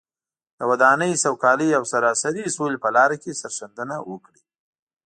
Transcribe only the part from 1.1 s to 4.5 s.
سوکالۍ او سراسري سولې په لاره کې سرښندنه وکړي.